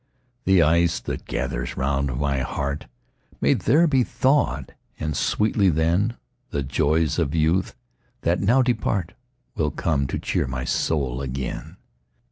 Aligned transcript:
The 0.45 0.63
ice 0.63 0.99
that 1.01 1.25
gathers 1.25 1.77
round 1.77 2.17
my 2.17 2.39
heart 2.39 2.87
May 3.39 3.53
there 3.53 3.85
be 3.85 4.03
thawed; 4.03 4.73
and 4.99 5.15
sweetly, 5.15 5.69
then, 5.69 6.17
The 6.49 6.63
joys 6.63 7.19
of 7.19 7.35
youth, 7.35 7.75
that 8.21 8.39
now 8.39 8.63
depart, 8.63 9.13
Will 9.53 9.69
come 9.69 10.07
to 10.07 10.17
cheer 10.17 10.47
my 10.47 10.65
soul 10.65 11.21
again. 11.21 11.77